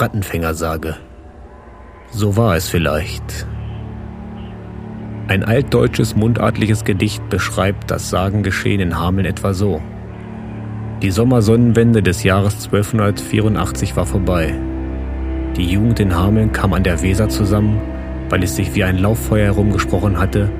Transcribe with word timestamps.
Rattenfängersage. 0.00 0.96
So 2.10 2.36
war 2.36 2.56
es 2.56 2.68
vielleicht. 2.68 3.46
Ein 5.28 5.42
altdeutsches 5.42 6.14
mundartliches 6.14 6.84
Gedicht 6.84 7.28
beschreibt 7.28 7.90
das 7.90 8.10
Sagengeschehen 8.10 8.80
in 8.80 8.98
Hameln 8.98 9.26
etwa 9.26 9.54
so. 9.54 9.80
Die 11.02 11.10
Sommersonnenwende 11.10 12.02
des 12.02 12.22
Jahres 12.22 12.66
1284 12.66 13.96
war 13.96 14.06
vorbei. 14.06 14.54
Die 15.56 15.66
Jugend 15.66 16.00
in 16.00 16.14
Hameln 16.14 16.52
kam 16.52 16.74
an 16.74 16.84
der 16.84 17.02
Weser 17.02 17.28
zusammen, 17.28 17.80
weil 18.28 18.42
es 18.42 18.54
sich 18.54 18.74
wie 18.74 18.84
ein 18.84 18.98
Lauffeuer 18.98 19.46
herumgesprochen 19.46 20.18
hatte, 20.18 20.50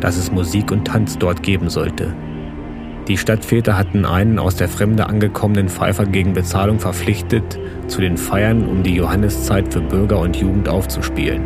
dass 0.00 0.16
es 0.16 0.30
Musik 0.30 0.70
und 0.70 0.86
Tanz 0.86 1.18
dort 1.18 1.42
geben 1.42 1.68
sollte. 1.70 2.14
Die 3.08 3.16
Stadtväter 3.16 3.76
hatten 3.76 4.04
einen 4.04 4.38
aus 4.38 4.54
der 4.54 4.68
Fremde 4.68 5.06
angekommenen 5.06 5.68
Pfeifer 5.68 6.06
gegen 6.06 6.34
Bezahlung 6.34 6.78
verpflichtet, 6.78 7.58
zu 7.88 8.00
den 8.00 8.16
Feiern 8.16 8.64
um 8.64 8.84
die 8.84 8.94
Johanneszeit 8.94 9.72
für 9.72 9.80
Bürger 9.80 10.20
und 10.20 10.36
Jugend 10.36 10.68
aufzuspielen. 10.68 11.42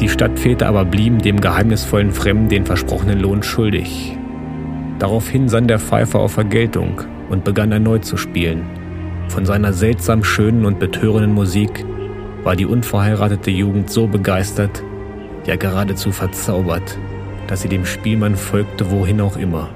Die 0.00 0.08
Stadtväter 0.08 0.68
aber 0.68 0.84
blieben 0.84 1.18
dem 1.18 1.40
geheimnisvollen 1.40 2.12
Fremden 2.12 2.48
den 2.48 2.66
versprochenen 2.66 3.18
Lohn 3.18 3.42
schuldig. 3.42 4.16
Daraufhin 5.00 5.48
sann 5.48 5.66
der 5.66 5.80
Pfeifer 5.80 6.20
auf 6.20 6.32
Vergeltung 6.32 7.00
und 7.30 7.42
begann 7.42 7.72
erneut 7.72 8.04
zu 8.04 8.16
spielen. 8.16 8.62
Von 9.28 9.44
seiner 9.44 9.72
seltsam 9.72 10.22
schönen 10.22 10.64
und 10.64 10.78
betörenden 10.78 11.34
Musik 11.34 11.84
war 12.44 12.54
die 12.54 12.66
unverheiratete 12.66 13.50
Jugend 13.50 13.90
so 13.90 14.06
begeistert, 14.06 14.84
ja 15.46 15.56
geradezu 15.56 16.12
verzaubert, 16.12 16.96
dass 17.48 17.62
sie 17.62 17.68
dem 17.68 17.84
Spielmann 17.84 18.36
folgte, 18.36 18.88
wohin 18.92 19.20
auch 19.20 19.36
immer. 19.36 19.70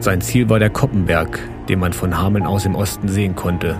Sein 0.00 0.22
Ziel 0.22 0.48
war 0.48 0.58
der 0.58 0.70
Koppenberg, 0.70 1.38
den 1.68 1.78
man 1.78 1.92
von 1.92 2.18
Hameln 2.18 2.46
aus 2.46 2.64
im 2.64 2.74
Osten 2.74 3.06
sehen 3.08 3.36
konnte. 3.36 3.76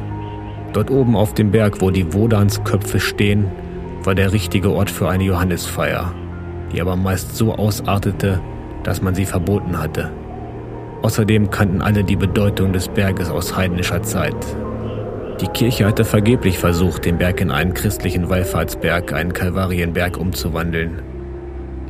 Dort 0.74 0.90
oben 0.90 1.16
auf 1.16 1.32
dem 1.32 1.50
Berg, 1.50 1.80
wo 1.80 1.90
die 1.90 2.12
Wodansköpfe 2.12 3.00
stehen, 3.00 3.50
war 4.04 4.14
der 4.14 4.32
richtige 4.32 4.70
Ort 4.70 4.90
für 4.90 5.08
eine 5.08 5.24
Johannisfeier, 5.24 6.12
die 6.72 6.80
aber 6.80 6.94
meist 6.94 7.36
so 7.36 7.54
ausartete, 7.54 8.38
dass 8.82 9.00
man 9.00 9.14
sie 9.14 9.24
verboten 9.24 9.78
hatte. 9.78 10.10
Außerdem 11.02 11.50
kannten 11.50 11.80
alle 11.80 12.04
die 12.04 12.16
Bedeutung 12.16 12.74
des 12.74 12.88
Berges 12.88 13.30
aus 13.30 13.56
heidnischer 13.56 14.02
Zeit. 14.02 14.36
Die 15.40 15.48
Kirche 15.48 15.86
hatte 15.86 16.04
vergeblich 16.04 16.58
versucht, 16.58 17.06
den 17.06 17.16
Berg 17.16 17.40
in 17.40 17.50
einen 17.50 17.72
christlichen 17.72 18.28
Wallfahrtsberg, 18.28 19.14
einen 19.14 19.32
Kalvarienberg 19.32 20.18
umzuwandeln. 20.18 21.02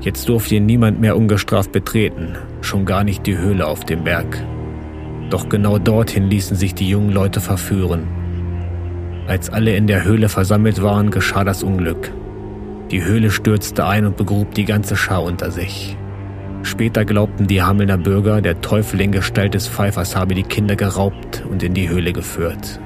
Jetzt 0.00 0.28
durfte 0.28 0.54
ihn 0.54 0.66
niemand 0.66 1.00
mehr 1.00 1.16
ungestraft 1.16 1.72
betreten, 1.72 2.34
schon 2.62 2.86
gar 2.86 3.04
nicht 3.04 3.26
die 3.26 3.36
Höhle 3.36 3.66
auf 3.66 3.84
dem 3.84 4.04
Berg. 4.04 4.42
Doch 5.28 5.48
genau 5.48 5.78
dorthin 5.78 6.28
ließen 6.28 6.56
sich 6.56 6.74
die 6.74 6.88
jungen 6.88 7.12
Leute 7.12 7.40
verführen. 7.40 8.08
Als 9.26 9.50
alle 9.50 9.76
in 9.76 9.86
der 9.86 10.04
Höhle 10.04 10.28
versammelt 10.28 10.82
waren, 10.82 11.10
geschah 11.10 11.44
das 11.44 11.62
Unglück. 11.62 12.12
Die 12.90 13.04
Höhle 13.04 13.30
stürzte 13.30 13.86
ein 13.86 14.06
und 14.06 14.16
begrub 14.16 14.54
die 14.54 14.64
ganze 14.64 14.96
Schar 14.96 15.22
unter 15.22 15.50
sich. 15.50 15.96
Später 16.62 17.04
glaubten 17.04 17.46
die 17.46 17.62
Hamelner 17.62 17.98
Bürger, 17.98 18.40
der 18.40 18.60
Teufel 18.60 19.00
in 19.00 19.12
Gestalt 19.12 19.54
des 19.54 19.68
Pfeifers 19.68 20.16
habe 20.16 20.34
die 20.34 20.42
Kinder 20.42 20.76
geraubt 20.76 21.44
und 21.48 21.62
in 21.62 21.74
die 21.74 21.88
Höhle 21.88 22.12
geführt. 22.12 22.80